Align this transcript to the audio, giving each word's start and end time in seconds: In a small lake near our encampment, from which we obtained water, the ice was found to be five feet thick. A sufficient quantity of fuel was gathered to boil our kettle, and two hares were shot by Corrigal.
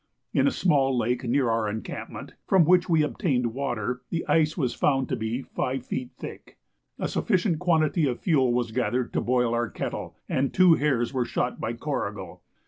In 0.33 0.47
a 0.47 0.51
small 0.51 0.97
lake 0.97 1.23
near 1.25 1.47
our 1.51 1.69
encampment, 1.69 2.33
from 2.47 2.65
which 2.65 2.89
we 2.89 3.03
obtained 3.03 3.53
water, 3.53 4.01
the 4.09 4.25
ice 4.27 4.57
was 4.57 4.73
found 4.73 5.07
to 5.09 5.15
be 5.15 5.43
five 5.43 5.85
feet 5.85 6.09
thick. 6.17 6.57
A 6.97 7.07
sufficient 7.07 7.59
quantity 7.59 8.07
of 8.07 8.19
fuel 8.19 8.51
was 8.51 8.71
gathered 8.71 9.13
to 9.13 9.21
boil 9.21 9.53
our 9.53 9.69
kettle, 9.69 10.15
and 10.27 10.51
two 10.55 10.73
hares 10.73 11.13
were 11.13 11.23
shot 11.25 11.59
by 11.61 11.73
Corrigal. 11.73 12.41